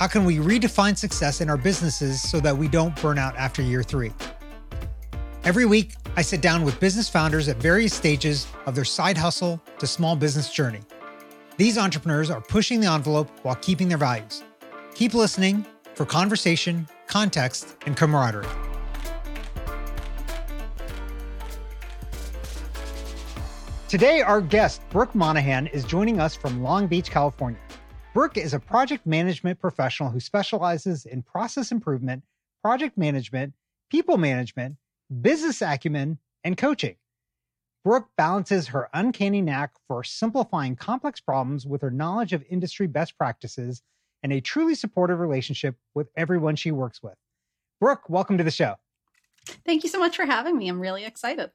[0.00, 3.60] How can we redefine success in our businesses so that we don't burn out after
[3.60, 4.14] year three?
[5.44, 9.60] Every week, I sit down with business founders at various stages of their side hustle
[9.78, 10.80] to small business journey.
[11.58, 14.42] These entrepreneurs are pushing the envelope while keeping their values.
[14.94, 18.46] Keep listening for conversation, context, and camaraderie.
[23.86, 27.60] Today, our guest, Brooke Monaghan, is joining us from Long Beach, California.
[28.12, 32.24] Brooke is a project management professional who specializes in process improvement,
[32.60, 33.54] project management,
[33.88, 34.78] people management,
[35.22, 36.96] business acumen, and coaching.
[37.84, 43.16] Brooke balances her uncanny knack for simplifying complex problems with her knowledge of industry best
[43.16, 43.80] practices
[44.24, 47.14] and a truly supportive relationship with everyone she works with.
[47.80, 48.74] Brooke, welcome to the show.
[49.64, 50.66] Thank you so much for having me.
[50.66, 51.52] I'm really excited.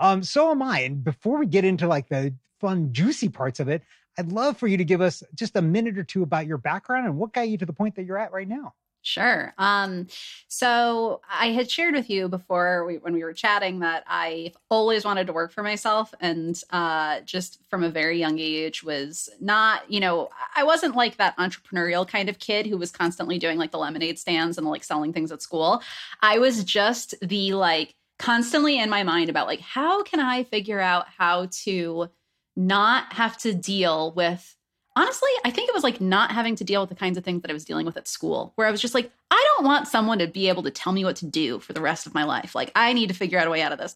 [0.00, 0.80] Um, so am I.
[0.80, 3.82] And before we get into like the fun, juicy parts of it,
[4.18, 7.06] I'd love for you to give us just a minute or two about your background
[7.06, 8.74] and what got you to the point that you're at right now.
[9.06, 9.52] Sure.
[9.58, 10.06] Um,
[10.48, 15.04] so I had shared with you before we, when we were chatting that I've always
[15.04, 19.90] wanted to work for myself, and uh, just from a very young age was not,
[19.90, 23.72] you know, I wasn't like that entrepreneurial kind of kid who was constantly doing like
[23.72, 25.82] the lemonade stands and like selling things at school.
[26.22, 30.80] I was just the like constantly in my mind about like how can I figure
[30.80, 32.08] out how to
[32.56, 34.56] not have to deal with
[34.96, 37.42] honestly, I think it was like not having to deal with the kinds of things
[37.42, 39.88] that I was dealing with at school, where I was just like, I don't want
[39.88, 42.24] someone to be able to tell me what to do for the rest of my
[42.24, 42.54] life.
[42.54, 43.94] Like, I need to figure out a way out of this.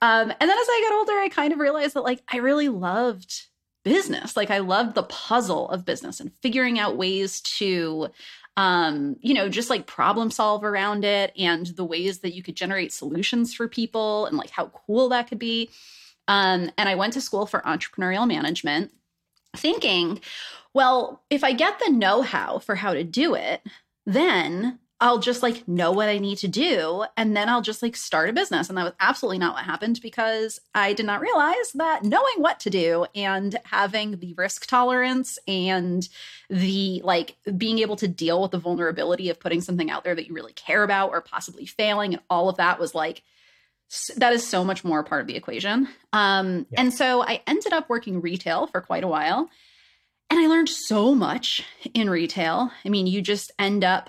[0.00, 2.68] Um, and then as I got older, I kind of realized that like I really
[2.68, 3.46] loved
[3.84, 4.36] business.
[4.36, 8.08] Like, I loved the puzzle of business and figuring out ways to
[8.58, 12.54] um, you know, just like problem solve around it and the ways that you could
[12.54, 15.70] generate solutions for people and like how cool that could be.
[16.28, 18.92] Um, and I went to school for entrepreneurial management,
[19.56, 20.20] thinking,
[20.74, 23.62] well, if I get the know how for how to do it,
[24.06, 27.96] then I'll just like know what I need to do and then I'll just like
[27.96, 28.68] start a business.
[28.68, 32.60] And that was absolutely not what happened because I did not realize that knowing what
[32.60, 36.08] to do and having the risk tolerance and
[36.48, 40.28] the like being able to deal with the vulnerability of putting something out there that
[40.28, 43.24] you really care about or possibly failing and all of that was like
[44.16, 45.88] that is so much more part of the equation.
[46.12, 46.80] Um, yeah.
[46.80, 49.50] And so I ended up working retail for quite a while.
[50.30, 52.70] And I learned so much in retail.
[52.84, 54.08] I mean, you just end up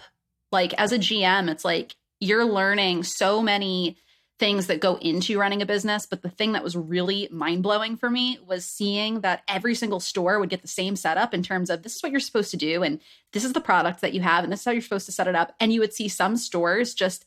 [0.51, 3.97] like, as a GM, it's like you're learning so many
[4.39, 6.05] things that go into running a business.
[6.05, 9.99] But the thing that was really mind blowing for me was seeing that every single
[9.99, 12.57] store would get the same setup in terms of this is what you're supposed to
[12.57, 12.99] do, and
[13.31, 15.27] this is the product that you have, and this is how you're supposed to set
[15.27, 15.55] it up.
[15.59, 17.25] And you would see some stores just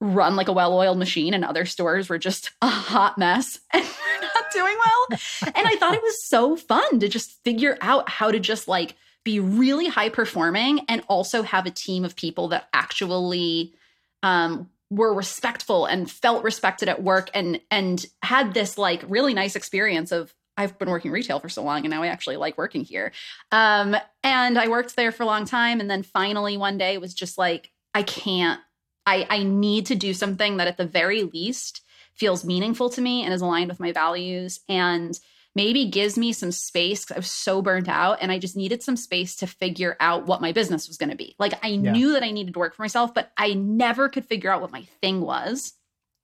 [0.00, 4.44] run like a well-oiled machine and other stores were just a hot mess and not
[4.52, 8.38] doing well and i thought it was so fun to just figure out how to
[8.38, 8.94] just like
[9.26, 13.74] be really high performing and also have a team of people that actually
[14.22, 19.56] um, were respectful and felt respected at work and and had this like really nice
[19.56, 22.82] experience of I've been working retail for so long and now I actually like working
[22.82, 23.12] here.
[23.52, 27.00] Um, and I worked there for a long time and then finally one day it
[27.00, 28.60] was just like I can't
[29.06, 31.82] I, I need to do something that at the very least
[32.14, 35.18] feels meaningful to me and is aligned with my values and
[35.54, 38.82] maybe gives me some space because I was so burnt out and I just needed
[38.82, 41.34] some space to figure out what my business was going to be.
[41.38, 41.92] Like I yeah.
[41.92, 44.72] knew that I needed to work for myself, but I never could figure out what
[44.72, 45.72] my thing was.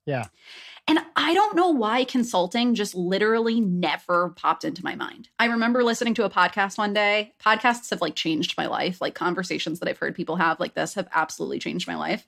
[0.05, 0.27] Yeah.
[0.89, 5.29] And I don't know why consulting just literally never popped into my mind.
[5.39, 7.33] I remember listening to a podcast one day.
[7.43, 9.01] Podcasts have like changed my life.
[9.01, 12.27] Like conversations that I've heard people have like this have absolutely changed my life.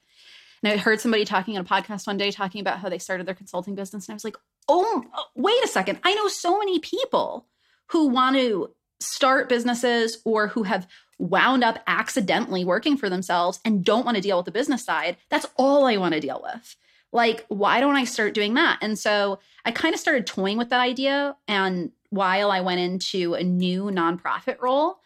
[0.64, 3.26] And I heard somebody talking on a podcast one day talking about how they started
[3.26, 4.08] their consulting business.
[4.08, 5.98] And I was like, oh, wait a second.
[6.02, 7.46] I know so many people
[7.88, 10.88] who want to start businesses or who have
[11.18, 15.18] wound up accidentally working for themselves and don't want to deal with the business side.
[15.28, 16.76] That's all I want to deal with.
[17.12, 18.78] Like, why don't I start doing that?
[18.80, 21.36] And so I kind of started toying with that idea.
[21.46, 24.98] And while I went into a new nonprofit role,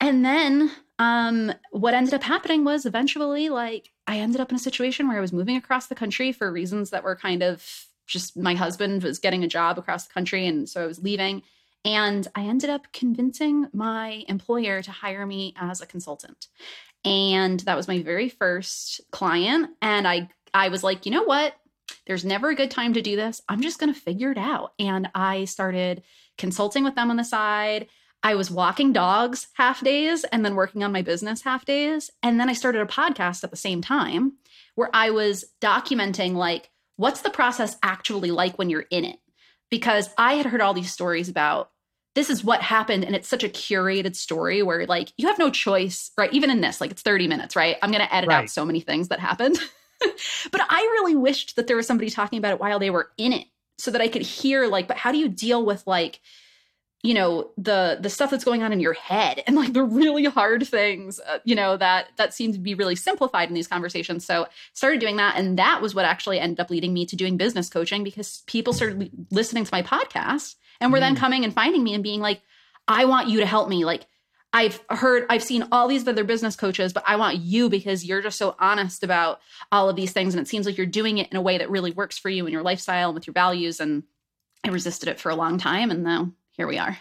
[0.00, 4.60] and then um, what ended up happening was eventually, like, I ended up in a
[4.60, 8.36] situation where I was moving across the country for reasons that were kind of just
[8.36, 10.46] my husband was getting a job across the country.
[10.46, 11.42] And so I was leaving.
[11.84, 16.48] And I ended up convincing my employer to hire me as a consultant.
[17.04, 19.70] And that was my very first client.
[19.80, 21.54] And I I was like, you know what?
[22.06, 23.40] There's never a good time to do this.
[23.48, 24.72] I'm just going to figure it out.
[24.78, 26.02] And I started
[26.36, 27.88] consulting with them on the side.
[28.22, 32.10] I was walking dogs half days and then working on my business half days.
[32.22, 34.34] And then I started a podcast at the same time
[34.74, 39.18] where I was documenting, like, what's the process actually like when you're in it?
[39.70, 41.70] Because I had heard all these stories about
[42.14, 43.04] this is what happened.
[43.04, 46.32] And it's such a curated story where, like, you have no choice, right?
[46.32, 47.76] Even in this, like, it's 30 minutes, right?
[47.82, 48.44] I'm going to edit right.
[48.44, 49.58] out so many things that happened.
[50.00, 53.32] but I really wished that there was somebody talking about it while they were in
[53.32, 53.46] it
[53.78, 56.20] so that I could hear, like, but how do you deal with, like,
[57.02, 60.24] you know the the stuff that's going on in your head and like the really
[60.24, 64.24] hard things uh, you know that that seem to be really simplified in these conversations
[64.24, 67.36] so started doing that and that was what actually ended up leading me to doing
[67.36, 71.02] business coaching because people started listening to my podcast and were mm.
[71.02, 72.40] then coming and finding me and being like
[72.88, 74.06] i want you to help me like
[74.52, 78.22] i've heard i've seen all these other business coaches but i want you because you're
[78.22, 79.40] just so honest about
[79.72, 81.70] all of these things and it seems like you're doing it in a way that
[81.70, 84.04] really works for you and your lifestyle and with your values and
[84.62, 86.96] i resisted it for a long time and now here we are.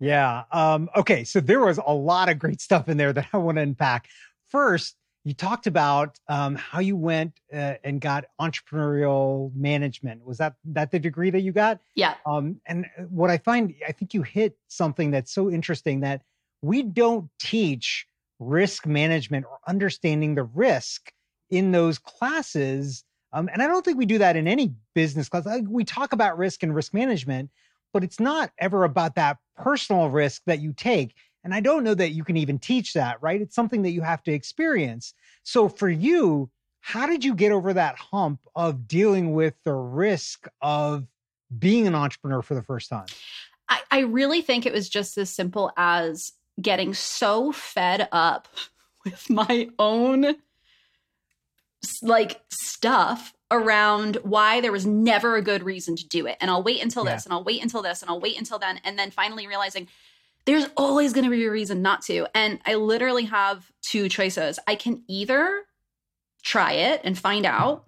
[0.00, 0.44] Yeah.
[0.52, 1.24] Um, okay.
[1.24, 4.08] So there was a lot of great stuff in there that I want to unpack.
[4.48, 10.24] First, you talked about um, how you went uh, and got entrepreneurial management.
[10.24, 11.80] Was that that the degree that you got?
[11.94, 12.14] Yeah.
[12.26, 16.22] Um, and what I find, I think you hit something that's so interesting that
[16.60, 18.06] we don't teach
[18.38, 21.10] risk management or understanding the risk
[21.50, 23.04] in those classes.
[23.32, 25.46] Um, and I don't think we do that in any business class.
[25.46, 27.50] Like we talk about risk and risk management,
[27.94, 31.14] but it's not ever about that personal risk that you take.
[31.44, 33.40] And I don't know that you can even teach that, right?
[33.40, 35.14] It's something that you have to experience.
[35.44, 36.50] So for you,
[36.80, 41.06] how did you get over that hump of dealing with the risk of
[41.56, 43.06] being an entrepreneur for the first time?
[43.68, 48.48] I, I really think it was just as simple as getting so fed up
[49.04, 50.34] with my own
[52.02, 56.36] like stuff around why there was never a good reason to do it.
[56.40, 57.14] And I'll wait until yeah.
[57.14, 58.80] this and I'll wait until this and I'll wait until then.
[58.84, 59.88] And then finally realizing
[60.44, 62.26] there's always going to be a reason not to.
[62.34, 64.58] And I literally have two choices.
[64.66, 65.62] I can either
[66.42, 67.86] try it and find out,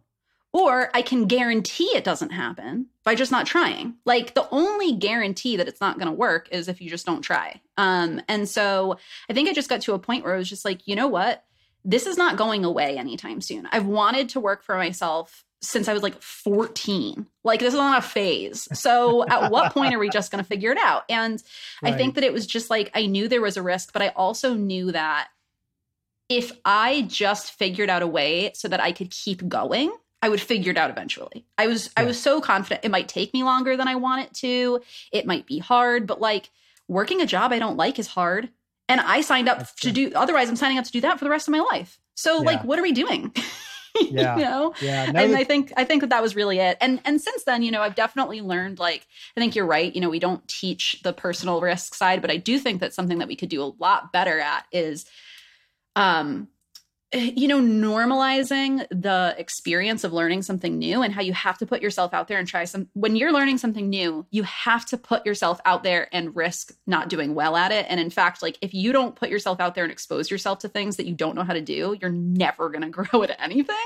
[0.53, 3.97] or I can guarantee it doesn't happen by just not trying.
[4.07, 7.21] Like the only guarantee that it's not going to work is if you just don't
[7.21, 7.61] try.
[7.77, 8.97] Um, and so
[9.29, 11.09] I think I just got to a point where I was just like, you know
[11.09, 11.45] what?
[11.85, 13.69] This is not going away anytime soon.
[13.71, 17.27] I've wanted to work for myself since I was like 14.
[17.45, 18.69] Like this is not a phase.
[18.79, 21.05] So at what point are we just going to figure it out?
[21.09, 21.43] And
[21.83, 21.95] right.
[21.95, 24.09] I think that it was just like I knew there was a risk, but I
[24.09, 25.29] also knew that
[26.29, 29.93] if I just figured out a way so that I could keep going,
[30.23, 31.47] I would figure it out eventually.
[31.57, 32.03] I was yeah.
[32.03, 34.81] I was so confident it might take me longer than I want it to.
[35.13, 36.51] It might be hard, but like
[36.89, 38.49] working a job I don't like is hard.
[38.89, 40.11] And I signed up That's to true.
[40.11, 42.01] do otherwise I'm signing up to do that for the rest of my life.
[42.15, 42.41] So yeah.
[42.41, 43.33] like what are we doing?
[44.11, 44.37] yeah.
[44.37, 44.75] you know?
[44.81, 45.05] Yeah.
[45.05, 46.77] and that- I think I think that that was really it.
[46.81, 49.07] And and since then, you know, I've definitely learned like
[49.37, 52.37] I think you're right, you know, we don't teach the personal risk side, but I
[52.37, 55.07] do think that something that we could do a lot better at is
[55.95, 56.49] um
[57.13, 61.65] Eh, you know, normalizing the experience of learning something new and how you have to
[61.65, 62.89] put yourself out there and try some.
[62.95, 67.09] When you're learning something new, you have to put yourself out there and risk not
[67.09, 67.87] doing well at it.
[67.89, 70.69] And in fact, like if you don't put yourself out there and expose yourself to
[70.69, 73.77] things that you don't know how to do, you're never going to grow at anything.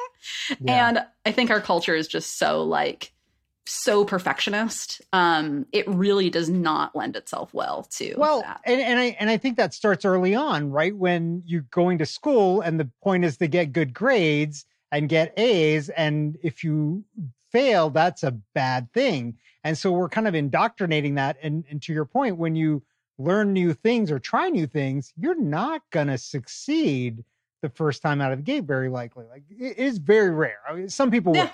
[0.58, 0.88] Yeah.
[0.88, 3.12] And I think our culture is just so like,
[3.70, 8.60] so perfectionist um it really does not lend itself well to well that.
[8.64, 12.04] and, and i and i think that starts early on right when you're going to
[12.04, 17.04] school and the point is to get good grades and get a's and if you
[17.52, 21.92] fail that's a bad thing and so we're kind of indoctrinating that and, and to
[21.92, 22.82] your point when you
[23.18, 27.22] learn new things or try new things you're not going to succeed
[27.62, 30.74] the first time out of the gate very likely like it is very rare I
[30.74, 31.44] mean, some people yeah.
[31.44, 31.50] will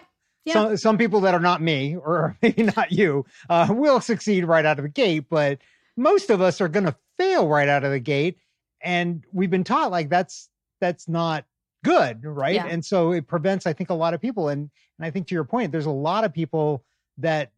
[0.47, 0.53] yeah.
[0.53, 4.65] Some some people that are not me or maybe not you uh, will succeed right
[4.65, 5.59] out of the gate, but
[5.97, 8.39] most of us are going to fail right out of the gate,
[8.81, 10.49] and we've been taught like that's
[10.81, 11.45] that's not
[11.85, 12.55] good, right?
[12.55, 12.67] Yeah.
[12.67, 14.49] And so it prevents, I think, a lot of people.
[14.49, 16.85] And and I think to your point, there's a lot of people
[17.19, 17.51] that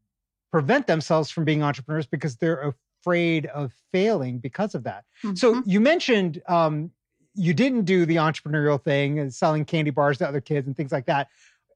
[0.50, 5.04] prevent themselves from being entrepreneurs because they're afraid of failing because of that.
[5.22, 5.34] Mm-hmm.
[5.34, 6.90] So you mentioned um,
[7.34, 10.90] you didn't do the entrepreneurial thing and selling candy bars to other kids and things
[10.90, 11.28] like that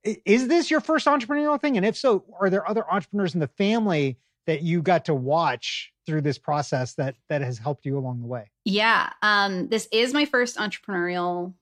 [0.05, 1.77] is this your first entrepreneurial thing?
[1.77, 5.93] And if so, are there other entrepreneurs in the family that you got to watch
[6.05, 8.51] through this process that that has helped you along the way?
[8.65, 11.55] Yeah, um, this is my first entrepreneurial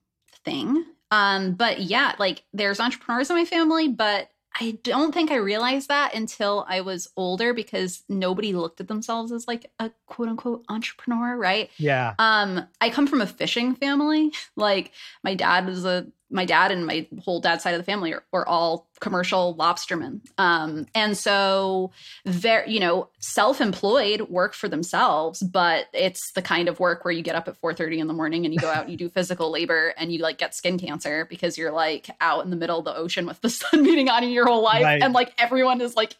[0.43, 0.85] thing.
[1.11, 4.29] Um, but yeah, like there's entrepreneurs in my family, but
[4.59, 9.31] I don't think I realized that until I was older because nobody looked at themselves
[9.31, 11.69] as like a quote unquote entrepreneur, right?
[11.77, 12.15] Yeah.
[12.19, 14.31] Um, I come from a fishing family.
[14.57, 14.91] Like
[15.23, 18.23] my dad was a my dad and my whole dad side of the family are,
[18.31, 20.21] were all commercial lobstermen.
[20.37, 21.91] Um, and so
[22.23, 27.21] they're, you know, self-employed work for themselves, but it's the kind of work where you
[27.21, 29.51] get up at 4:30 in the morning and you go out and you do physical
[29.51, 32.85] labor and you like get skin cancer because you're like out in the middle of
[32.85, 34.83] the ocean with the sun beating on you your whole life.
[34.83, 35.01] Right.
[35.01, 36.15] And like everyone is like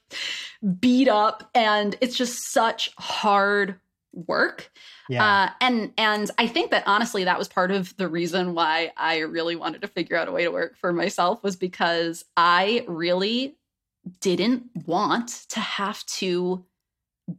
[0.79, 3.79] beat up and it's just such hard
[4.13, 4.71] work.
[5.09, 5.25] Yeah.
[5.25, 9.19] Uh, and and I think that honestly, that was part of the reason why I
[9.19, 13.57] really wanted to figure out a way to work for myself was because I really
[14.19, 16.65] didn't want to have to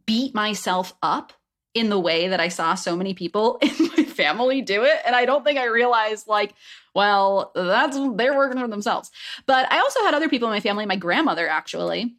[0.05, 1.33] beat myself up
[1.73, 4.99] in the way that I saw so many people in my family do it.
[5.05, 6.53] And I don't think I realized like,
[6.93, 9.11] well, that's they're working for themselves.
[9.45, 12.15] But I also had other people in my family, my grandmother actually,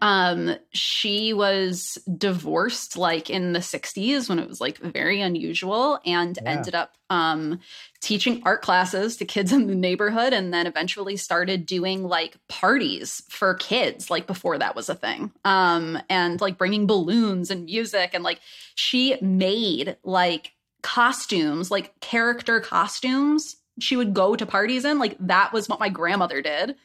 [0.00, 6.38] um she was divorced like in the 60s when it was like very unusual and
[6.40, 6.50] yeah.
[6.50, 7.58] ended up um
[8.00, 13.22] teaching art classes to kids in the neighborhood and then eventually started doing like parties
[13.28, 15.32] for kids like before that was a thing.
[15.44, 18.40] Um and like bringing balloons and music and like
[18.76, 24.98] she made like costumes like character costumes she would go to parties in.
[24.98, 26.76] Like that was what my grandmother did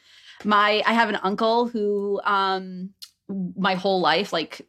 [0.44, 2.90] my i have an uncle who um
[3.56, 4.66] my whole life like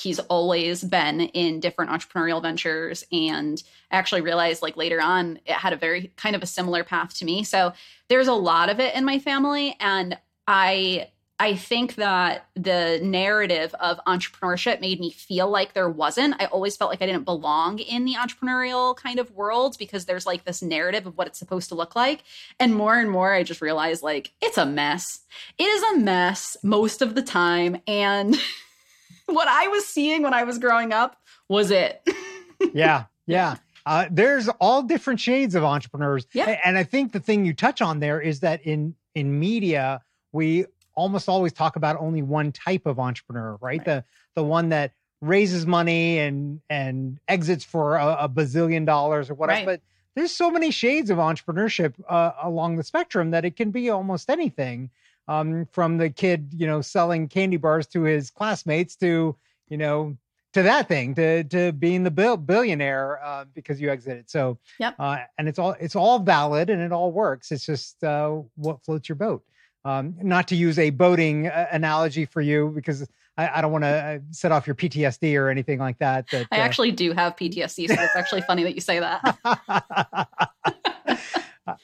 [0.00, 3.04] he's always been in different entrepreneurial ventures.
[3.12, 6.84] And I actually realized like later on it had a very kind of a similar
[6.84, 7.44] path to me.
[7.44, 7.72] So
[8.08, 9.76] there's a lot of it in my family.
[9.80, 11.08] And i
[11.40, 16.34] I think that the narrative of entrepreneurship made me feel like there wasn't.
[16.38, 20.26] I always felt like I didn't belong in the entrepreneurial kind of world because there's
[20.26, 22.24] like this narrative of what it's supposed to look like.
[22.60, 25.20] And more and more, I just realized like it's a mess.
[25.56, 27.80] It is a mess most of the time.
[27.86, 28.36] And
[29.24, 31.16] what I was seeing when I was growing up
[31.48, 32.06] was it.
[32.74, 33.04] yeah.
[33.26, 33.56] Yeah.
[33.86, 36.26] Uh, there's all different shades of entrepreneurs.
[36.34, 36.60] Yeah.
[36.62, 40.66] And I think the thing you touch on there is that in in media, we
[40.94, 43.78] almost always talk about only one type of entrepreneur, right?
[43.78, 43.84] right.
[43.84, 44.04] The
[44.34, 49.58] the one that raises money and and exits for a, a bazillion dollars or whatever.
[49.58, 49.66] Right.
[49.66, 49.80] But
[50.14, 54.30] there's so many shades of entrepreneurship uh, along the spectrum that it can be almost
[54.30, 54.90] anything.
[55.28, 59.36] Um, from the kid, you know, selling candy bars to his classmates to,
[59.68, 60.16] you know,
[60.54, 64.28] to that thing, to to being the bill, billionaire uh, because you exited.
[64.28, 64.96] So, yep.
[64.98, 67.52] Uh, and it's all it's all valid and it all works.
[67.52, 69.44] It's just uh, what floats your boat.
[69.84, 73.08] Um, not to use a boating uh, analogy for you because
[73.38, 76.28] I, I don't want to uh, set off your PTSD or anything like that.
[76.30, 80.28] that I uh, actually do have PTSD, so it's actually funny that you say that.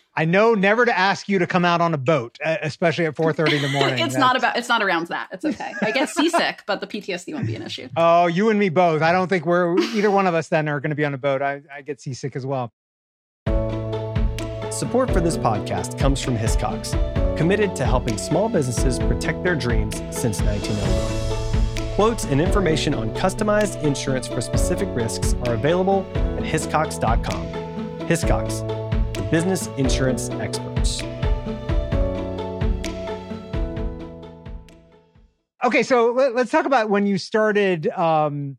[0.16, 3.52] I know never to ask you to come out on a boat, especially at 4:30
[3.52, 3.94] in the morning.
[3.94, 4.16] it's That's...
[4.16, 4.56] not about.
[4.56, 5.28] It's not around that.
[5.32, 5.72] It's okay.
[5.80, 7.88] I get seasick, but the PTSD won't be an issue.
[7.96, 9.02] Oh, you and me both.
[9.02, 11.18] I don't think we're either one of us then are going to be on a
[11.18, 11.40] boat.
[11.42, 12.72] I, I get seasick as well.
[14.70, 16.94] Support for this podcast comes from Hiscox
[17.36, 21.94] committed to helping small businesses protect their dreams since 1901.
[21.94, 27.46] Quotes and information on customized insurance for specific risks are available at hiscox.com.
[28.06, 31.02] Hiscox, the business insurance experts.
[35.64, 38.56] Okay, so let, us talk about when you started um,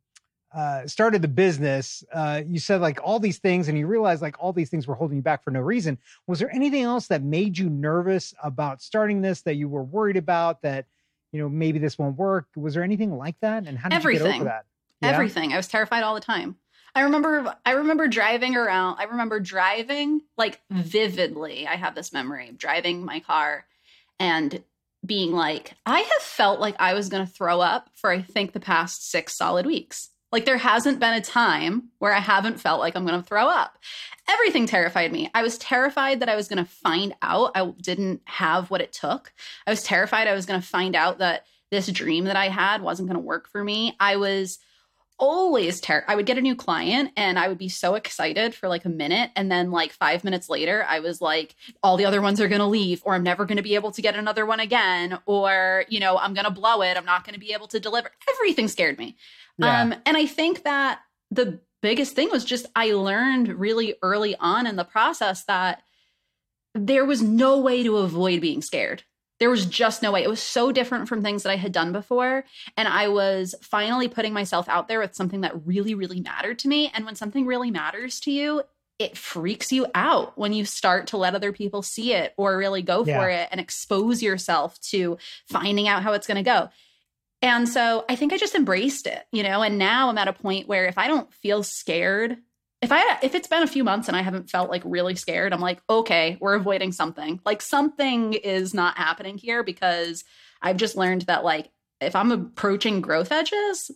[0.55, 4.35] uh, started the business, uh, you said like all these things, and you realized like
[4.39, 5.97] all these things were holding you back for no reason.
[6.25, 10.17] Was there anything else that made you nervous about starting this that you were worried
[10.17, 10.85] about that
[11.31, 12.47] you know maybe this won't work?
[12.55, 13.67] Was there anything like that?
[13.67, 14.25] And how did Everything.
[14.25, 14.65] you get over that?
[15.01, 15.09] Yeah?
[15.09, 15.53] Everything.
[15.53, 16.55] I was terrified all the time.
[16.95, 18.97] I remember I remember driving around.
[18.99, 21.67] I remember driving like vividly.
[21.67, 23.65] I have this memory of driving my car
[24.19, 24.63] and
[25.05, 28.53] being like, I have felt like I was going to throw up for I think
[28.53, 30.09] the past 6 solid weeks.
[30.31, 33.47] Like there hasn't been a time where I haven't felt like I'm going to throw
[33.47, 33.77] up.
[34.27, 35.29] Everything terrified me.
[35.33, 38.91] I was terrified that I was going to find out I didn't have what it
[38.91, 39.31] took.
[39.65, 42.81] I was terrified I was going to find out that this dream that I had
[42.81, 43.95] wasn't going to work for me.
[43.99, 44.59] I was
[45.19, 46.11] always terrified.
[46.11, 48.89] I would get a new client and I would be so excited for like a
[48.89, 52.47] minute and then like 5 minutes later I was like all the other ones are
[52.47, 55.17] going to leave or I'm never going to be able to get another one again
[55.25, 57.79] or you know I'm going to blow it I'm not going to be able to
[57.79, 59.17] deliver everything scared me
[59.57, 59.81] yeah.
[59.81, 60.99] Um, and I think that
[61.31, 65.81] the biggest thing was just I learned really early on in the process that
[66.73, 69.03] there was no way to avoid being scared.
[69.39, 70.23] There was just no way.
[70.23, 72.43] It was so different from things that I had done before.
[72.75, 76.67] And I was finally putting myself out there with something that really, really mattered to
[76.67, 76.91] me.
[76.93, 78.63] And when something really matters to you,
[78.97, 82.81] it freaks you out when you start to let other people see it or really
[82.81, 83.19] go Yeah.
[83.19, 86.69] for it and expose yourself to finding out how it's going to go.
[87.41, 90.33] And so I think I just embraced it, you know, and now I'm at a
[90.33, 92.37] point where if I don't feel scared,
[92.81, 95.53] if I if it's been a few months and I haven't felt like really scared,
[95.53, 97.39] I'm like, okay, we're avoiding something.
[97.45, 100.23] Like something is not happening here because
[100.61, 101.69] I've just learned that like
[102.01, 103.91] if I'm approaching growth edges,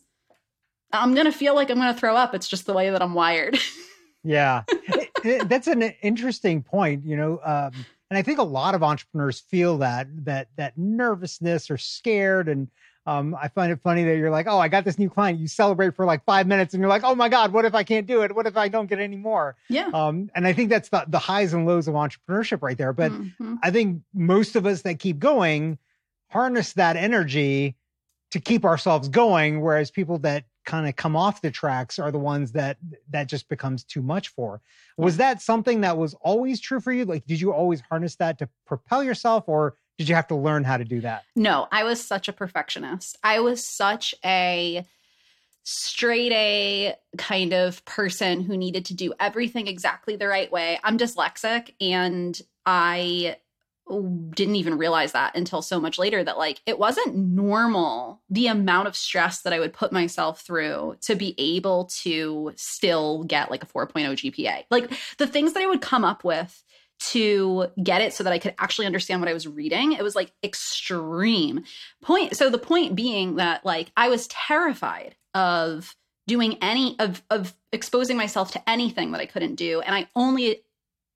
[0.91, 2.33] I'm going to feel like I'm going to throw up.
[2.35, 3.57] It's just the way that I'm wired.
[4.23, 7.05] Yeah, It- it- that's an interesting point.
[7.07, 7.71] You know, um,
[8.11, 12.47] and I think a lot of entrepreneurs feel that that that nervousness or scared.
[12.47, 12.67] And
[13.05, 15.47] um, I find it funny that you're like, "Oh, I got this new client." You
[15.47, 18.07] celebrate for like five minutes, and you're like, "Oh my god, what if I can't
[18.07, 18.35] do it?
[18.35, 19.89] What if I don't get any more?" yeah.
[19.93, 22.93] Um, and I think that's the the highs and lows of entrepreneurship right there.
[22.93, 23.59] But Mhm.
[23.63, 25.77] I think most of us that keep going
[26.29, 27.75] harness that energy
[28.31, 32.19] to keep ourselves going, whereas people that kind of come off the tracks are the
[32.19, 32.77] ones that
[33.09, 34.61] that just becomes too much for.
[34.97, 37.03] Was that something that was always true for you?
[37.05, 40.63] Like, did you always harness that to propel yourself, or did you have to learn
[40.63, 41.23] how to do that?
[41.35, 43.17] No, I was such a perfectionist.
[43.23, 44.85] I was such a
[45.63, 50.79] straight A kind of person who needed to do everything exactly the right way.
[50.83, 53.37] I'm dyslexic and I
[53.89, 58.87] didn't even realize that until so much later that like it wasn't normal the amount
[58.87, 63.63] of stress that I would put myself through to be able to still get like
[63.63, 64.63] a 4.0 GPA.
[64.71, 66.63] Like the things that I would come up with
[67.09, 69.93] to get it so that I could actually understand what I was reading.
[69.93, 71.63] It was like extreme.
[72.01, 75.95] Point so the point being that like I was terrified of
[76.27, 80.61] doing any of of exposing myself to anything that I couldn't do and I only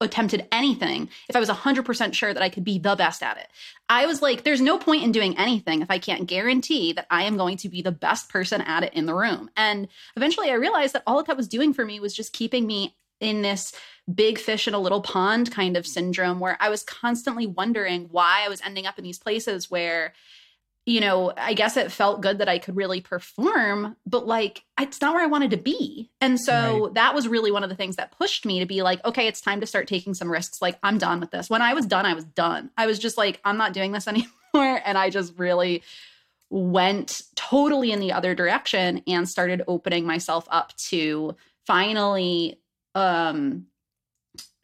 [0.02, 3.48] attempted anything if I was 100% sure that I could be the best at it.
[3.88, 7.24] I was like there's no point in doing anything if I can't guarantee that I
[7.24, 9.52] am going to be the best person at it in the room.
[9.56, 9.88] And
[10.18, 12.96] eventually I realized that all that, that was doing for me was just keeping me
[13.20, 13.72] in this
[14.14, 15.92] big fish in a little pond kind of mm-hmm.
[15.92, 20.14] syndrome where I was constantly wondering why I was ending up in these places where,
[20.86, 25.02] you know, I guess it felt good that I could really perform, but like it's
[25.02, 26.12] not where I wanted to be.
[26.22, 26.94] And so Right.
[26.94, 29.42] that was really one of the things that pushed me to be like, okay, it's
[29.42, 30.62] time to start taking some risks.
[30.62, 31.50] Like, I'm done with this.
[31.50, 32.70] When I was done, I was done.
[32.78, 34.30] I was just like, I'm not doing this anymore.
[34.54, 35.82] And I just really
[36.52, 42.60] went totally in the other direction and started opening myself up to finally
[42.96, 43.68] um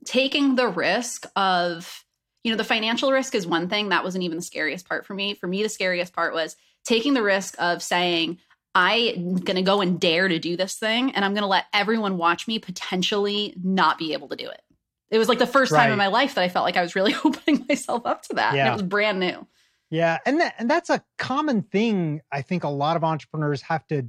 [0.06, 2.04] taking the risk of
[2.44, 3.90] you know the financial risk is one thing.
[3.90, 5.36] That wasn't even the scariest part for me.
[5.36, 8.40] For me the scariest part was taking the risk of saying
[8.74, 11.66] i'm going to go and dare to do this thing and i'm going to let
[11.74, 14.62] everyone watch me potentially not be able to do it.
[15.10, 16.96] It was like the first time in my life that i felt like i was
[16.96, 19.46] really opening myself up to that and it was brand new.
[19.90, 23.86] Yeah, and that, and that's a common thing I think a lot of entrepreneurs have
[23.88, 24.08] to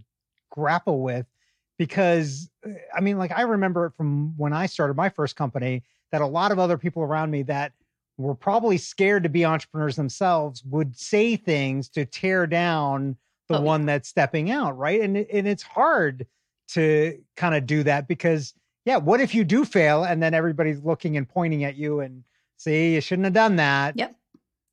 [0.48, 1.26] grapple with
[1.86, 5.82] because uh, I mean like I remember it from when I started my first company
[6.12, 7.72] that a lot of other people around me that
[8.18, 13.16] were probably scared to be entrepreneurs themselves would say things to tear down
[13.48, 13.64] the Oh, yeah.
[13.64, 15.00] one that's stepping out, right?
[15.00, 16.26] And and it's hard
[16.68, 20.80] to kind of do that because yeah, what if you do fail and then everybody's
[20.80, 22.22] looking and pointing at you and
[22.56, 24.14] see you shouldn't have done that Yep.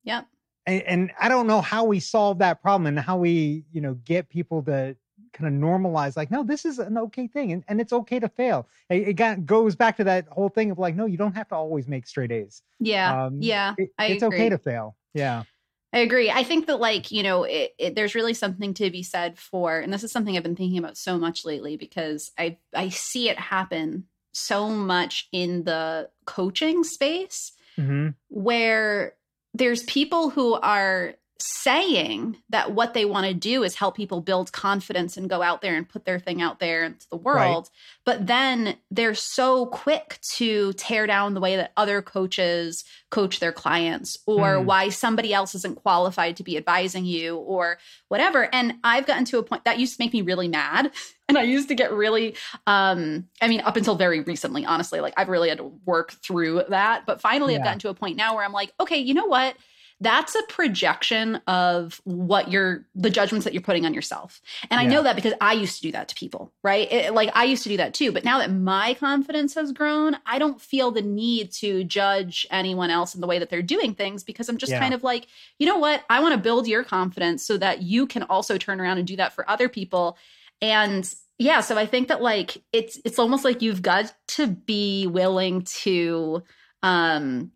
[0.04, 0.28] Yep.
[0.68, 3.96] and, and I don't know how we solve that problem and how we, you know,
[4.06, 4.96] get people to
[5.34, 8.30] kind of normalize like, no, this is an okay thing and, and it's okay to
[8.30, 8.68] fail.
[8.90, 11.48] It, it got, goes back to that whole thing of like, no, you don't have
[11.50, 12.62] to always make straight A's.
[12.80, 14.38] yeah Um, yeah It- it's agree.
[14.38, 14.96] okay to fail.
[15.14, 15.44] Yeah.
[15.92, 16.30] I agree.
[16.30, 19.80] I think that, like, you know, it, it, there's really something to be said for,
[19.80, 23.28] and this is something I've been thinking about so much lately because I I see
[23.28, 29.16] it happen so much in the coaching space hmm where
[29.56, 34.52] there's people who are saying that what they want to do is help people build
[34.52, 37.70] confidence and go out there and put their thing out there into the world.
[38.06, 43.52] But then they're so quick to tear down the way that other coaches coach their
[43.54, 44.66] clients or Hmm.
[44.66, 48.54] why somebody else isn't qualified to be advising you or whatever.
[48.54, 50.92] And I've gotten to a point that used to make me really mad.
[51.30, 52.34] And I used to get really,
[52.66, 56.64] um, I mean, up until very recently, honestly, like I've really had to work through
[56.70, 57.06] that.
[57.06, 59.56] But finally, I've gotten to a point now where I'm like, okay, you know what?
[60.02, 64.42] That's a projection of what you're, the judgments that you're putting on yourself.
[64.72, 66.90] And I know that because I used to do that to people, right?
[66.92, 68.12] It- like I used to do that too.
[68.14, 72.90] But now that my confidence has grown, I don't feel the need to judge anyone
[72.90, 74.80] else in the way that they're doing things because I'm just Yeah.
[74.80, 76.04] kind of like, you know what?
[76.10, 79.18] I want to build your confidence so that you can also turn around and do
[79.18, 80.18] that for other people.
[80.62, 85.08] And yeah, so I think that like it's it's almost like you've got to be
[85.08, 86.44] willing to
[86.84, 87.52] um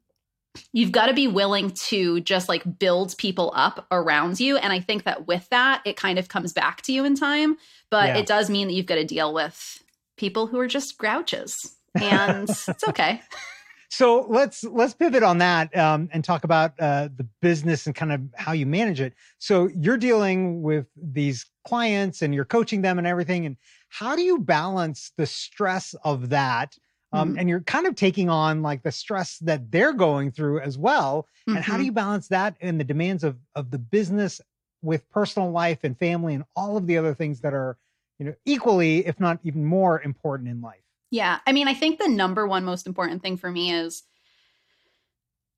[0.72, 4.80] you've got to be willing to just like build people up around you and I
[4.80, 7.58] think that with that it kind of comes back to you in time,
[7.89, 8.18] but Yeah.
[8.18, 9.84] it does mean that you've got to deal with
[10.18, 11.76] people who are just grouches.
[12.00, 13.22] and it's okay.
[13.89, 18.12] So let's let's pivot on that um, and talk about uh, the business and kind
[18.12, 19.13] of how you manage it.
[19.38, 23.46] So you're dealing with these clients and you're coaching them and everything.
[23.46, 23.56] And
[23.89, 26.76] how do you balance the stress of that?
[27.13, 27.39] Um, mm-hmm.
[27.39, 31.28] And you're kind of taking on like the stress that they're going through as well.
[31.47, 31.58] Mm-hmm.
[31.58, 31.86] And how do mm-hmm.
[31.86, 34.41] you balance that and the demands of of the business
[34.82, 37.78] with personal life and family and all of the other things that are
[38.19, 40.82] you know equally, if not even more important in life?
[41.12, 41.39] Yeah.
[41.45, 44.02] I mean, I think the number one most important thing for me is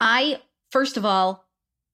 [0.01, 1.45] I, first of all,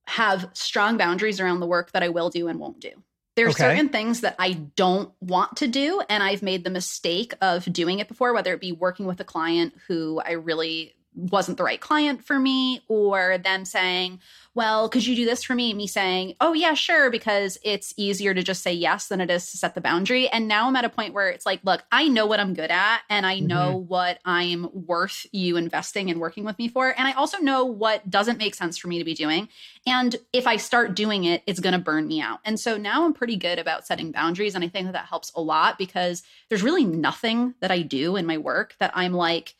[0.05, 2.91] have strong boundaries around the work that I will do and won't do.
[3.35, 3.63] There are okay.
[3.63, 7.99] certain things that I don't want to do, and I've made the mistake of doing
[7.99, 11.81] it before, whether it be working with a client who I really wasn't the right
[11.81, 14.19] client for me, or them saying,
[14.53, 15.73] well, could you do this for me?
[15.73, 19.49] Me saying, oh, yeah, sure, because it's easier to just say yes than it is
[19.51, 20.27] to set the boundary.
[20.27, 22.69] And now I'm at a point where it's like, look, I know what I'm good
[22.69, 23.87] at and I know mm-hmm.
[23.87, 26.89] what I'm worth you investing and working with me for.
[26.89, 29.47] And I also know what doesn't make sense for me to be doing.
[29.87, 32.39] And if I start doing it, it's going to burn me out.
[32.43, 34.53] And so now I'm pretty good about setting boundaries.
[34.53, 38.17] And I think that that helps a lot because there's really nothing that I do
[38.17, 39.55] in my work that I'm like,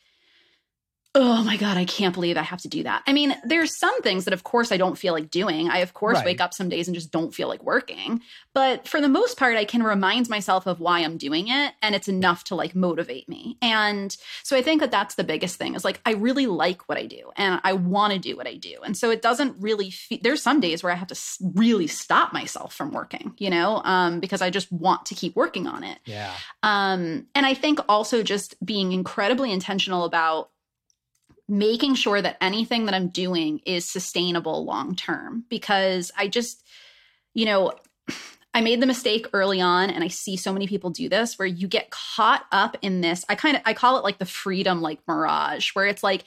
[1.14, 3.02] oh my god i can't believe i have to do that.
[3.06, 5.68] I mean there's some things that of course i don't feel like doing.
[5.68, 6.24] I of course right.
[6.24, 8.22] wake up some days and just don't feel like working.
[8.54, 11.94] But for the most part i can remind myself of why i'm doing it and
[11.94, 13.58] it's enough to like motivate me.
[13.60, 16.96] And so i think that that's the biggest thing is like i really like what
[16.96, 18.78] i do and i want to do what i do.
[18.82, 21.18] And so it doesn't really fe- there's some days where i have to
[21.54, 25.66] really stop myself from working you know um, because i just want to keep working
[25.66, 25.98] on it.
[26.06, 26.32] Yeah.
[26.62, 30.51] Um, and i think also just being incredibly intentional about
[31.48, 36.64] making sure that anything that I'm doing is sustainable long term because I just,
[37.34, 37.72] you know,
[38.54, 41.46] I made the mistake early on and I see so many people do this where
[41.46, 43.24] you get caught up in this.
[43.28, 46.24] I kind of I call it like the freedom like mirage where it's like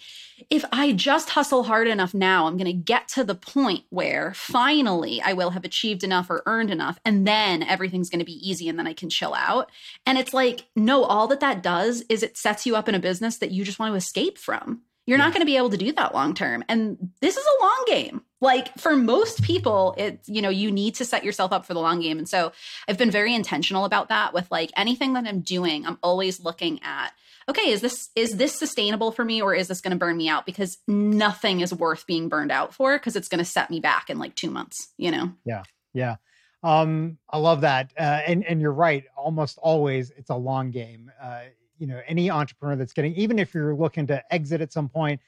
[0.49, 4.33] if I just hustle hard enough now, I'm going to get to the point where
[4.33, 8.49] finally I will have achieved enough or earned enough and then everything's going to be
[8.49, 9.71] easy and then I can chill out.
[10.07, 12.99] And it's like no, all that that does is it sets you up in a
[12.99, 14.81] business that you just want to escape from.
[15.05, 15.25] You're yeah.
[15.25, 16.63] not going to be able to do that long term.
[16.67, 18.21] And this is a long game.
[18.41, 21.79] Like for most people, it's, you know, you need to set yourself up for the
[21.79, 22.17] long game.
[22.17, 22.51] And so
[22.87, 26.79] I've been very intentional about that with like anything that I'm doing, I'm always looking
[26.83, 27.11] at,
[27.47, 30.27] okay, is this is this sustainable for me or is this going to burn me
[30.27, 30.45] out?
[30.45, 34.09] Because nothing is worth being burned out for because it's going to set me back
[34.09, 35.31] in like two months, you know?
[35.45, 35.63] Yeah.
[35.93, 36.15] Yeah.
[36.63, 37.93] Um, I love that.
[37.97, 39.05] Uh, and, and you're right.
[39.15, 41.11] Almost always it's a long game.
[41.21, 41.41] Uh,
[41.77, 45.19] you know any entrepreneur that's getting even if you're looking to exit at some point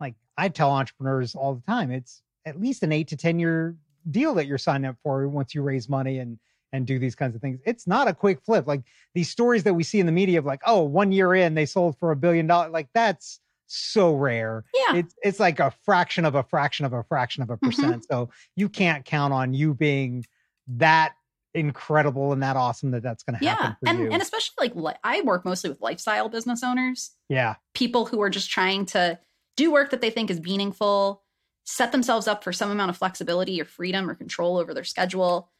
[0.00, 3.76] like i tell entrepreneurs all the time it's at least an eight to ten year
[4.10, 6.38] deal that you're signing up for once you raise money and
[6.72, 8.82] and do these kinds of things it's not a quick flip like
[9.14, 11.66] these stories that we see in the media of like oh one year in they
[11.66, 16.24] sold for a billion dollars like that's so rare yeah it's it's like a fraction
[16.24, 17.66] of a fraction of a fraction of a mm-hmm.
[17.66, 18.12] percent mm-hmm.
[18.12, 20.24] so you can't count on you being
[20.66, 21.14] that
[21.54, 23.76] incredible and that awesome that that's going to happen.
[23.82, 24.10] Yeah, and you.
[24.10, 27.12] and especially like li- I work mostly with lifestyle business owners.
[27.28, 29.18] Yeah, people who are just trying to
[29.56, 31.22] do work that they think is meaningful,
[31.64, 35.50] set themselves up for some amount of flexibility or freedom or control over their schedule.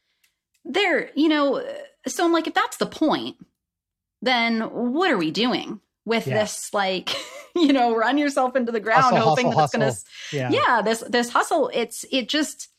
[0.63, 1.63] They're, you know,
[2.07, 3.37] so I'm like, if that's the point,
[4.21, 6.41] then what are we doing with yeah.
[6.41, 6.73] this?
[6.73, 7.15] Like,
[7.55, 10.49] you know, run yourself into the ground, hustle, hoping hustle, that it's gonna, yeah.
[10.51, 11.69] yeah, this this hustle.
[11.73, 12.69] It's it just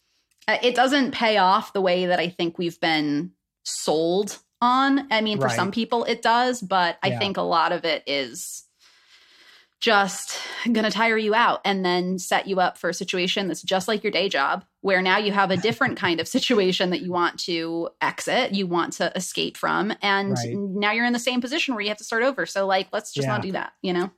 [0.48, 3.32] it doesn't pay off the way that I think we've been
[3.64, 5.06] sold on.
[5.10, 5.56] I mean, for right.
[5.56, 7.18] some people it does, but I yeah.
[7.18, 8.64] think a lot of it is
[9.78, 13.62] just going to tire you out and then set you up for a situation that's
[13.62, 17.02] just like your day job, where now you have a different kind of situation that
[17.02, 19.92] you want to exit, you want to escape from.
[20.00, 20.54] And right.
[20.54, 22.46] now you're in the same position where you have to start over.
[22.46, 23.32] So, like, let's just yeah.
[23.32, 24.10] not do that, you know?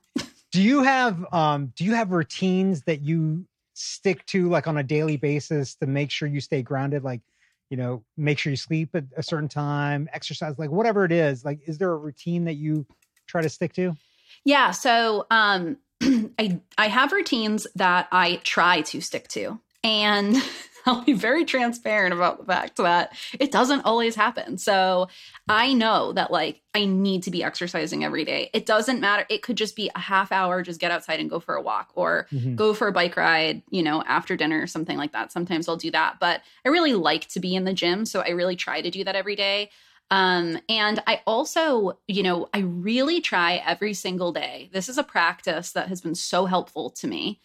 [0.51, 3.45] do you have um do you have routines that you
[3.79, 7.21] stick to like on a daily basis to make sure you stay grounded like
[7.69, 11.45] you know make sure you sleep at a certain time exercise like whatever it is
[11.45, 12.85] like is there a routine that you
[13.27, 13.95] try to stick to?
[14.43, 20.35] Yeah so um i i have routines that i try to stick to and
[20.89, 24.57] I'll be very transparent about the fact that it doesn't always happen.
[24.57, 25.07] So
[25.47, 28.49] I know that like I need to be exercising every day.
[28.53, 29.25] It doesn't matter.
[29.29, 31.91] It could just be a half hour, just get outside and go for a walk
[31.93, 32.55] or mm-hmm.
[32.55, 35.31] go for a bike ride, you know, after dinner or something like that.
[35.31, 36.17] Sometimes I'll do that.
[36.19, 38.05] But I really like to be in the gym.
[38.05, 39.69] So I really try to do that every day.
[40.11, 44.69] Um, and I also, you know, I really try every single day.
[44.73, 47.41] This is a practice that has been so helpful to me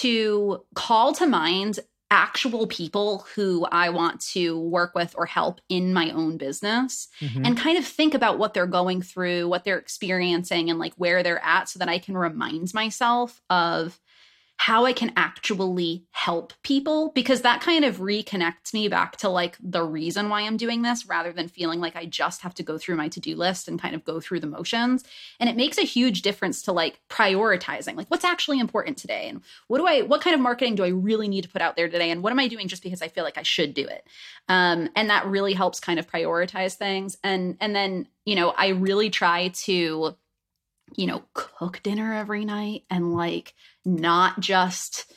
[0.00, 5.92] to call to mind actual people who I want to work with or help in
[5.92, 7.44] my own business mm-hmm.
[7.44, 11.22] and kind of think about what they're going through, what they're experiencing, and like where
[11.22, 14.00] they're at so that I can remind myself of
[14.58, 19.56] how I can actually help people because that kind of reconnects me back to like
[19.60, 22.78] the reason why I'm doing this rather than feeling like I just have to go
[22.78, 25.04] through my to do list and kind of go through the motions.
[25.38, 29.42] And it makes a huge difference to like prioritizing, like what's actually important today and
[29.68, 31.88] what do I, what kind of marketing do I really need to put out there
[31.88, 32.10] today?
[32.10, 34.06] And what am I doing just because I feel like I should do it?
[34.48, 37.18] Um, and that really helps kind of prioritize things.
[37.22, 40.16] And, and then, you know, I really try to,
[40.96, 43.54] you know, cook dinner every night and like
[43.84, 45.12] not just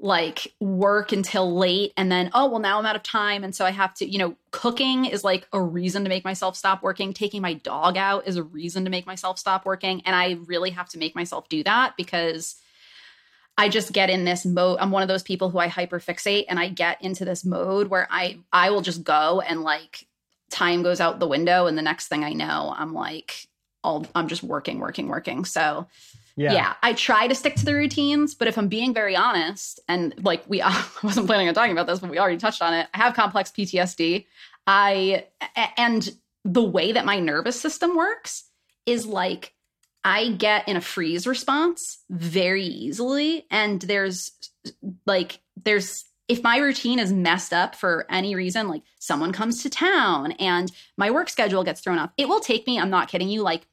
[0.00, 3.64] like work until late and then oh well now i'm out of time and so
[3.64, 7.12] i have to you know cooking is like a reason to make myself stop working.
[7.12, 10.70] Taking my dog out is a reason to make myself stop working and i really
[10.70, 12.56] have to make myself do that because
[13.56, 16.58] i just get in this mode i'm one of those people who i hyperfixate and
[16.58, 20.06] i get into this mode where i i will just go and like
[20.50, 23.48] time goes out the window and the next thing i know i'm like
[23.84, 25.86] all i'm just working working working so
[26.36, 26.52] yeah.
[26.52, 26.74] yeah.
[26.82, 30.42] I try to stick to the routines, but if I'm being very honest, and like
[30.48, 32.88] we, I wasn't planning on talking about this, but we already touched on it.
[32.92, 34.26] I have complex PTSD.
[34.66, 35.26] I,
[35.76, 36.10] and
[36.44, 38.44] the way that my nervous system works
[38.86, 39.54] is like
[40.04, 43.46] I get in a freeze response very easily.
[43.50, 44.32] And there's
[45.06, 49.70] like, there's, if my routine is messed up for any reason, like someone comes to
[49.70, 53.28] town and my work schedule gets thrown off, it will take me, I'm not kidding
[53.28, 53.66] you, like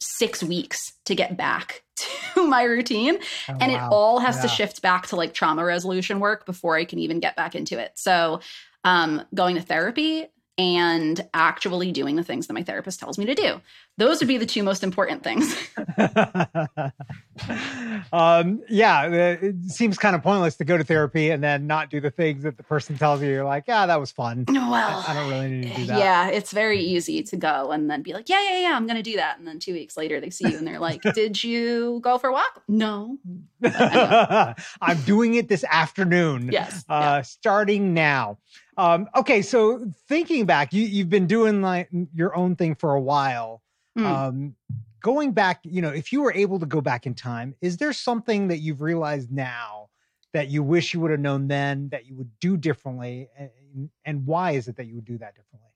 [0.00, 1.82] six weeks to get back
[2.34, 3.18] to my routine.
[3.48, 3.86] Oh, and wow.
[3.86, 4.42] it all has yeah.
[4.42, 7.78] to shift back to like trauma resolution work before I can even get back into
[7.78, 7.92] it.
[7.96, 8.40] So,
[8.84, 10.26] um, going to therapy
[10.60, 13.62] and actually doing the things that my therapist tells me to do.
[13.96, 15.56] Those would be the two most important things.
[18.12, 21.88] um, yeah, uh, it seems kind of pointless to go to therapy and then not
[21.88, 23.30] do the things that the person tells you.
[23.30, 24.44] You're like, yeah, that was fun.
[24.48, 25.98] Well, I, don't really need to do that.
[25.98, 28.96] Yeah, it's very easy to go and then be like, yeah, yeah, yeah, I'm going
[28.96, 29.38] to do that.
[29.38, 32.28] And then two weeks later, they see you and they're like, did you go for
[32.28, 32.62] a walk?
[32.68, 33.16] No.
[33.64, 36.50] I'm doing it this afternoon.
[36.52, 36.84] Yes.
[36.86, 37.22] Uh, yeah.
[37.22, 38.36] Starting now.
[38.76, 43.00] Um, okay, so thinking back, you, you've been doing like your own thing for a
[43.00, 43.62] while.
[43.98, 44.06] Mm.
[44.06, 44.56] Um,
[45.00, 47.92] going back, you know, if you were able to go back in time, is there
[47.92, 49.88] something that you've realized now
[50.32, 54.26] that you wish you would have known then that you would do differently, and, and
[54.26, 55.70] why is it that you would do that differently?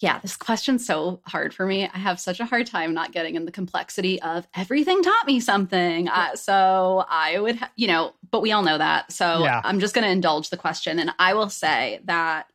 [0.00, 1.88] Yeah, this question's so hard for me.
[1.92, 5.40] I have such a hard time not getting in the complexity of everything taught me
[5.40, 6.08] something.
[6.08, 9.10] Uh, so I would, ha- you know, but we all know that.
[9.10, 9.60] So yeah.
[9.64, 11.00] I'm just going to indulge the question.
[11.00, 12.46] And I will say that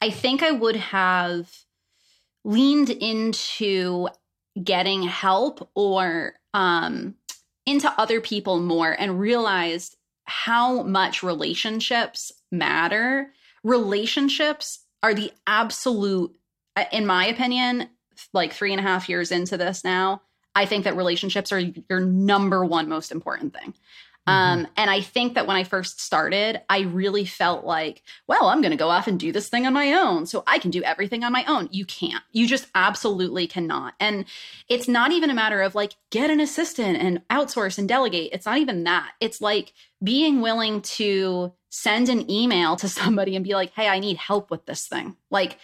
[0.00, 1.50] I think I would have
[2.44, 4.08] leaned into
[4.62, 7.16] getting help or um,
[7.66, 13.32] into other people more and realized how much relationships matter.
[13.64, 16.36] Relationships are the absolute
[16.92, 17.88] in my opinion,
[18.32, 20.22] like three and a half years into this now,
[20.54, 23.74] I think that relationships are your number one most important thing.
[24.28, 24.30] Mm-hmm.
[24.30, 28.60] Um, and I think that when I first started, I really felt like, well, I'm
[28.60, 30.26] going to go off and do this thing on my own.
[30.26, 31.68] So I can do everything on my own.
[31.72, 32.22] You can't.
[32.30, 33.94] You just absolutely cannot.
[33.98, 34.26] And
[34.68, 38.32] it's not even a matter of like, get an assistant and outsource and delegate.
[38.32, 39.10] It's not even that.
[39.20, 39.72] It's like
[40.04, 44.52] being willing to send an email to somebody and be like, hey, I need help
[44.52, 45.16] with this thing.
[45.30, 45.58] Like,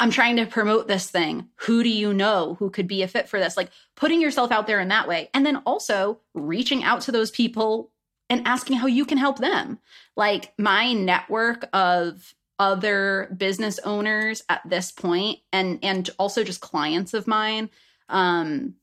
[0.00, 1.48] I'm trying to promote this thing.
[1.56, 3.56] Who do you know who could be a fit for this?
[3.56, 5.28] Like putting yourself out there in that way.
[5.34, 7.92] And then also reaching out to those people
[8.30, 9.78] and asking how you can help them.
[10.16, 17.14] Like my network of other business owners at this point and and also just clients
[17.14, 17.70] of mine
[18.10, 18.74] um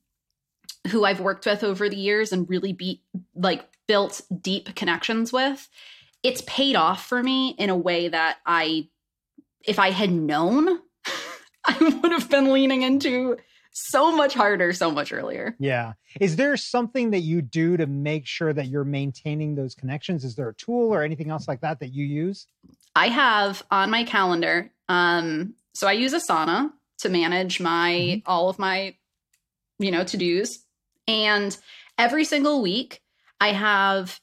[0.88, 3.02] who I've worked with over the years and really be
[3.36, 5.68] like built deep connections with.
[6.24, 8.88] It's paid off for me in a way that I
[9.64, 10.80] if I had known
[11.80, 13.36] I would have been leaning into
[13.72, 15.54] so much harder so much earlier.
[15.58, 15.92] Yeah.
[16.20, 20.24] Is there something that you do to make sure that you're maintaining those connections?
[20.24, 22.46] Is there a tool or anything else like that that you use?
[22.96, 28.30] I have on my calendar um so I use Asana to manage my mm-hmm.
[28.30, 28.96] all of my
[29.78, 30.58] you know to-dos
[31.06, 31.56] and
[31.96, 33.00] every single week
[33.40, 34.18] I have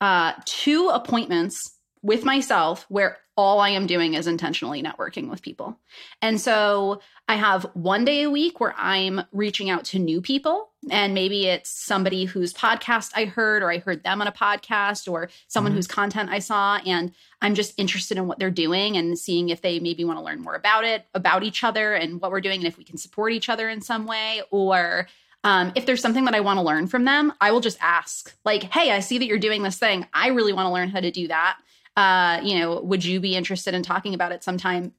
[0.00, 5.78] uh two appointments with myself where all I am doing is intentionally networking with people.
[6.20, 10.68] And so I have one day a week where I'm reaching out to new people.
[10.90, 15.10] And maybe it's somebody whose podcast I heard, or I heard them on a podcast,
[15.10, 15.78] or someone mm-hmm.
[15.78, 16.78] whose content I saw.
[16.84, 20.24] And I'm just interested in what they're doing and seeing if they maybe want to
[20.24, 22.98] learn more about it, about each other, and what we're doing, and if we can
[22.98, 24.42] support each other in some way.
[24.50, 25.06] Or
[25.44, 28.36] um, if there's something that I want to learn from them, I will just ask,
[28.44, 30.06] like, hey, I see that you're doing this thing.
[30.12, 31.58] I really want to learn how to do that
[31.96, 34.92] uh, you know, would you be interested in talking about it sometime?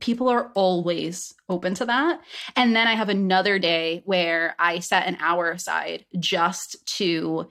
[0.00, 2.20] People are always open to that.
[2.54, 7.48] And then I have another day where I set an hour aside just to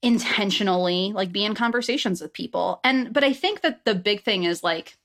[0.00, 2.80] intentionally like be in conversations with people.
[2.84, 4.96] And but I think that the big thing is like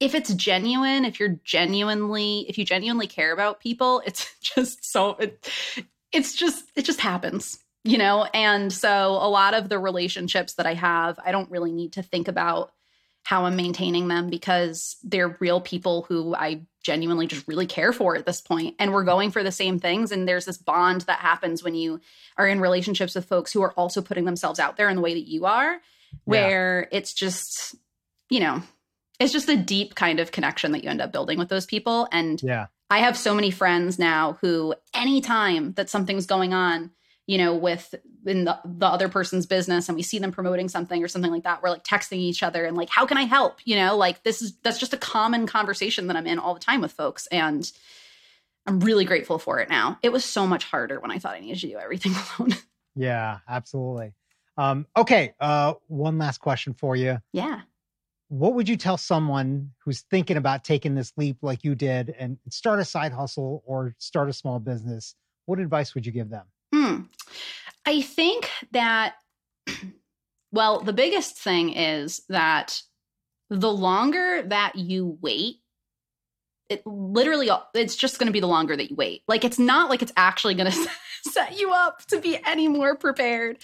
[0.00, 5.10] if it's genuine, if you're genuinely if you genuinely care about people, it's just so
[5.12, 5.50] it,
[6.12, 8.24] it's just it just happens you know?
[8.34, 12.02] And so a lot of the relationships that i have i don't really need to
[12.02, 12.72] think about
[13.24, 18.16] how i'm maintaining them because they're real people who i genuinely just really care for
[18.16, 18.74] at this point.
[18.78, 20.10] And we're going for the same things.
[20.10, 22.00] And there's this bond that happens when you
[22.38, 25.12] are in relationships with folks who are also putting themselves out there in the way
[25.12, 25.80] that you are
[26.24, 26.98] where yeah.
[26.98, 27.74] it's just
[28.30, 28.62] you know
[29.20, 32.08] it's just a deep kind of connection that you end up building with those people.
[32.10, 32.68] And yeah.
[32.88, 36.90] I have so many friends now who anytime that something's going on
[37.28, 41.04] you know, with in the, the other person's business and we see them promoting something
[41.04, 43.58] or something like that, we're like texting each other and like, how can I help?
[43.64, 46.60] You know, like this is that's just a common conversation that I'm in all the
[46.60, 47.26] time with folks.
[47.26, 47.70] And
[48.66, 49.98] I'm really grateful for it now.
[50.02, 52.54] It was so much harder when I thought I needed to do everything alone.
[52.96, 54.14] Yeah, absolutely.
[54.56, 57.18] Um, okay, uh, one last question for you.
[57.34, 57.60] Yeah.
[58.28, 62.38] What would you tell someone who's thinking about taking this leap like you did and
[62.48, 65.14] start a side hustle or start a small business?
[65.44, 66.46] What advice would you give them?
[66.88, 67.02] Hmm.
[67.86, 69.14] I think that,
[70.52, 72.82] well, the biggest thing is that
[73.50, 75.56] the longer that you wait,
[76.68, 79.22] it literally, it's just going to be the longer that you wait.
[79.26, 80.88] Like, it's not like it's actually going to
[81.30, 83.58] set you up to be any more prepared.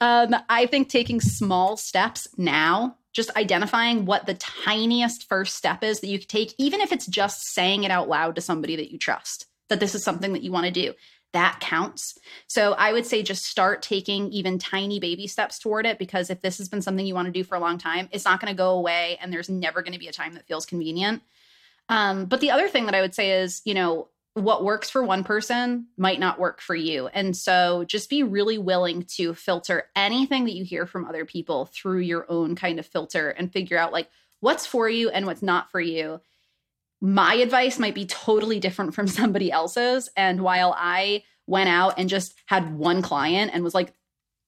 [0.00, 6.00] Um, I think taking small steps now just identifying what the tiniest first step is
[6.00, 8.92] that you could take, even if it's just saying it out loud to somebody that
[8.92, 10.94] you trust, that this is something that you want to do
[11.32, 12.18] that counts.
[12.46, 16.40] So I would say just start taking even tiny baby steps toward it because if
[16.40, 18.52] this has been something you want to do for a long time, it's not going
[18.52, 21.22] to go away and there's never going to be a time that feels convenient.
[21.88, 25.02] Um, but the other thing that I would say is, you know, what works for
[25.02, 27.08] one person might not work for you.
[27.08, 31.66] And so just be really willing to filter anything that you hear from other people
[31.66, 35.42] through your own kind of filter and figure out like what's for you and what's
[35.42, 36.20] not for you
[37.00, 40.08] my advice might be totally different from somebody else's.
[40.16, 43.92] And while I went out and just had one client and was like,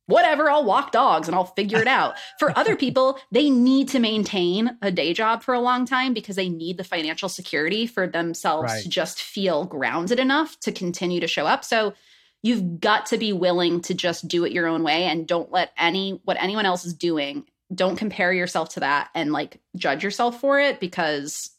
[0.06, 2.14] whatever, I'll walk dogs and I'll figure it out.
[2.38, 6.36] For other people, they need to maintain a day job for a long time because
[6.36, 8.82] they need the financial security for themselves right.
[8.82, 11.64] to just feel grounded enough to continue to show up.
[11.64, 11.94] So
[12.42, 15.72] you've got to be willing to just do it your own way and don't let
[15.78, 20.40] any what anyone else is doing don't compare yourself to that and like judge yourself
[20.40, 21.50] for it because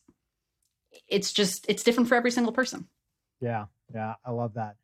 [1.07, 2.87] it's just it's different for every single person.
[3.41, 4.75] Yeah, yeah, I love that.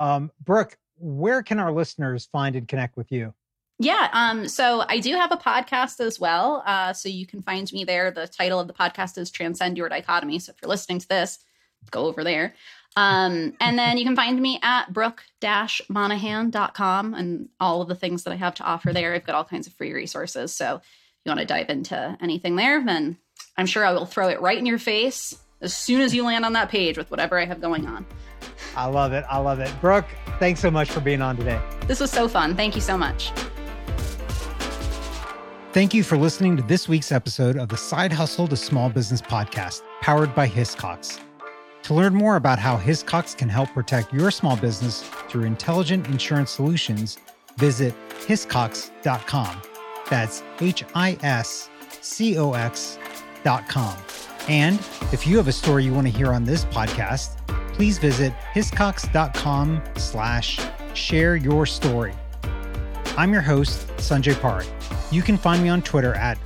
[0.00, 3.34] Um, Brooke, where can our listeners find and connect with you?
[3.80, 6.64] Yeah, um, so I do have a podcast as well.
[6.66, 8.10] Uh, so you can find me there.
[8.10, 10.40] The title of the podcast is Transcend Your Dichotomy.
[10.40, 11.38] So if you're listening to this,
[11.90, 12.56] go over there.
[12.96, 18.32] Um, and then you can find me at brooke-monaghan.com and all of the things that
[18.32, 19.14] I have to offer there.
[19.14, 20.56] I've got all kinds of free resources.
[20.56, 20.82] So if
[21.24, 23.16] you want to dive into anything there, then
[23.56, 26.44] I'm sure I will throw it right in your face as soon as you land
[26.44, 28.06] on that page with whatever I have going on.
[28.76, 29.24] I love it.
[29.28, 29.72] I love it.
[29.80, 30.06] Brooke,
[30.38, 31.60] thanks so much for being on today.
[31.86, 32.54] This was so fun.
[32.56, 33.32] Thank you so much.
[35.72, 39.20] Thank you for listening to this week's episode of the Side Hustle to Small Business
[39.20, 41.20] podcast, powered by Hiscox.
[41.84, 46.50] To learn more about how Hiscox can help protect your small business through intelligent insurance
[46.50, 47.18] solutions,
[47.56, 47.94] visit
[48.26, 49.62] hiscox.com.
[50.10, 51.68] That's H I S
[52.00, 53.96] C O X.com.
[54.48, 54.78] And
[55.12, 57.36] if you have a story you want to hear on this podcast,
[57.74, 60.58] please visit hiscox.com slash
[60.94, 62.14] share your story.
[63.16, 64.68] I'm your host, Sanjay Parekh.
[65.12, 66.38] You can find me on Twitter at,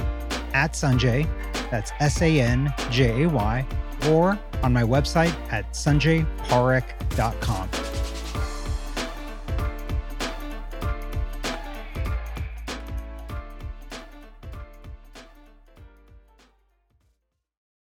[0.52, 1.28] at Sanjay,
[1.70, 3.66] that's S-A-N-J-A-Y,
[4.08, 7.68] or on my website at sanjayparekh.com.